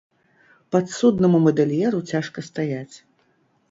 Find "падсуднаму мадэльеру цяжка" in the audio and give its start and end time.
0.75-2.49